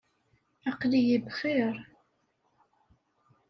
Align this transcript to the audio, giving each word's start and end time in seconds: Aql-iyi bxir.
Aql-iyi 0.69 1.17
bxir. 1.25 1.75